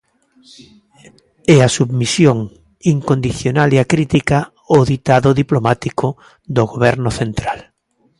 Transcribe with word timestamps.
E 1.53 1.55
a 1.67 1.73
submisión 1.77 2.37
incondicional 2.93 3.69
e 3.75 3.77
acrítica 3.85 4.39
ao 4.73 4.81
ditado 4.93 5.29
diplomático 5.41 6.07
do 6.55 6.63
goberno 6.73 7.09
central. 7.19 7.59